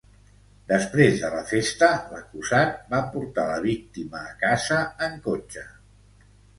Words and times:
Després 0.69 1.19
de 1.23 1.29
la 1.33 1.41
festa 1.49 1.91
l'acusat 2.15 2.81
va 2.97 3.03
portar 3.13 3.47
la 3.53 3.63
víctima 3.69 4.27
a 4.35 4.37
casa 4.45 4.85
en 5.11 5.25
cotxe. 5.31 5.69